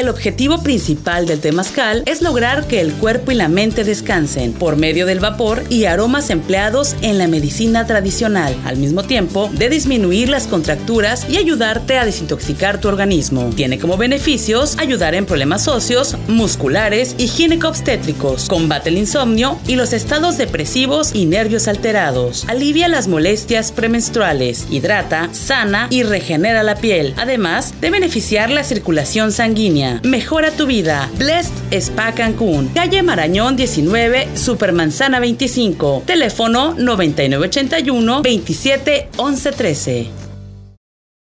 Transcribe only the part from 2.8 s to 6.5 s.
el cuerpo y la mente descansen por medio del vapor y aromas